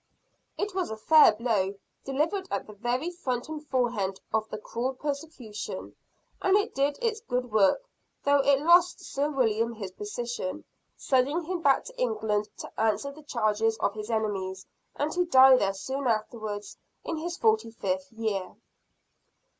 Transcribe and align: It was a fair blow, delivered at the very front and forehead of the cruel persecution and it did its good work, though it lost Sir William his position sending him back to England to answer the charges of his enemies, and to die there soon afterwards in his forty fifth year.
It 0.57 0.73
was 0.73 0.89
a 0.89 0.97
fair 0.97 1.33
blow, 1.35 1.75
delivered 2.05 2.47
at 2.49 2.65
the 2.65 2.73
very 2.73 3.11
front 3.11 3.47
and 3.49 3.63
forehead 3.63 4.19
of 4.33 4.49
the 4.49 4.57
cruel 4.57 4.95
persecution 4.95 5.95
and 6.41 6.57
it 6.57 6.73
did 6.73 6.97
its 7.03 7.21
good 7.21 7.51
work, 7.51 7.87
though 8.23 8.39
it 8.39 8.63
lost 8.63 9.01
Sir 9.01 9.29
William 9.29 9.73
his 9.73 9.91
position 9.91 10.63
sending 10.97 11.43
him 11.43 11.61
back 11.61 11.83
to 11.83 12.01
England 12.01 12.49
to 12.57 12.79
answer 12.79 13.11
the 13.11 13.21
charges 13.21 13.77
of 13.77 13.93
his 13.93 14.09
enemies, 14.09 14.65
and 14.95 15.11
to 15.11 15.25
die 15.25 15.55
there 15.55 15.71
soon 15.75 16.07
afterwards 16.07 16.77
in 17.03 17.17
his 17.17 17.37
forty 17.37 17.69
fifth 17.69 18.11
year. 18.11 18.55